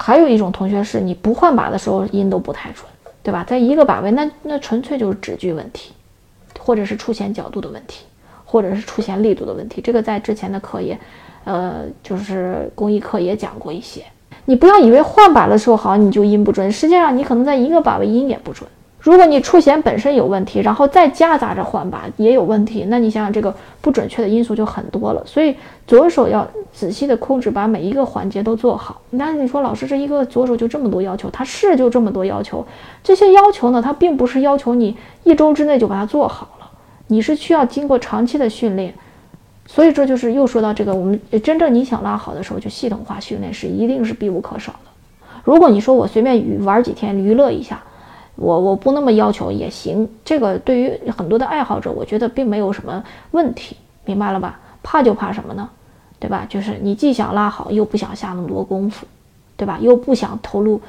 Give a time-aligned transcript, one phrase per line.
[0.00, 2.86] 还有一种同学是你不换把的时候音都不太准，
[3.20, 3.42] 对吧？
[3.42, 5.92] 在一个把位，那那纯粹就是指距问题，
[6.60, 8.04] 或者是出弦角度的问题，
[8.44, 9.80] 或者是出弦力度的问题。
[9.80, 10.96] 这个在之前的课也，
[11.42, 14.04] 呃，就是公益课也讲过一些。
[14.44, 18.70] 你不要以为换把的时候好你就音不准，实际上你可能在一个把位音也不准。
[19.08, 25.22] 如果你触弦本身有问题，然后再夹杂着换把也有问题，那你想想这个不准确的因素就很多了。
[25.24, 29.00] 所以左手要仔细的控制，把每一个环节都做好。
[29.08, 32.62] 那你说老师这一个左手就这么多要求，他是就这么多要求。
[33.02, 34.94] 这些要求呢，它并不是要求你
[35.24, 36.68] 一周之内就把它做好了，
[37.06, 38.92] 你是需要经过长期的训练。
[39.66, 44.90] 所以这就是又说到这个，我们真正你想拉好的时候，就系统化训练是一定是必不可少的。
[45.44, 47.80] 如果你说我随便玩几天娱乐一下。
[48.40, 54.60] 我我不那么要求也行，这个对于很多的爱好者，我觉得并没有什么问题，明白了吧？
[54.80, 55.68] 怕就怕什么呢？
[56.20, 56.46] 对吧？
[56.48, 59.04] 就是你既想拉好，又不想下那么多功夫，
[59.56, 59.76] 对吧？
[59.80, 60.80] 又不想投入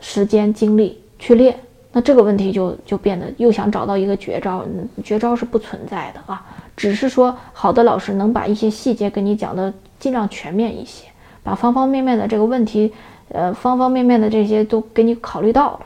[0.00, 1.58] 时间精力去练，
[1.92, 4.62] 那这个问题就就变得又想找到一个绝招，
[5.02, 6.44] 绝招是不存在的啊，
[6.76, 11.08] 只是说好的老师能把一些细节跟你讲的尽量全面一些，
[11.42, 12.92] 把方方面面的这个问题，
[13.30, 15.80] 呃，方方面面的这些都给你考虑到了。